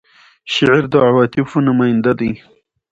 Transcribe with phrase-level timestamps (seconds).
[0.53, 2.31] شعر د عواطفو نماینده دی.